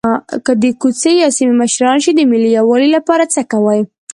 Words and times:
که 0.45 0.51
د 0.63 0.63
کوڅې 0.81 1.11
یا 1.23 1.29
سیمې 1.37 1.53
مشران 1.61 1.97
شئ 2.03 2.11
د 2.15 2.21
ملي 2.31 2.49
یووالي 2.57 2.89
لپاره 2.95 3.23
څه 3.33 3.41
کوئ. 3.51 3.81